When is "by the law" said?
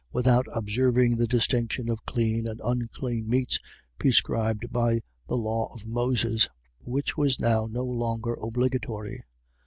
4.73-5.71